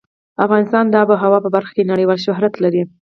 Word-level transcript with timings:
افغانستان 0.45 0.85
د 0.87 0.93
آب 1.01 1.09
وهوا 1.09 1.39
په 1.43 1.49
برخه 1.55 1.71
کې 1.75 1.89
نړیوال 1.91 2.19
شهرت 2.25 2.53
لري. 2.63 2.81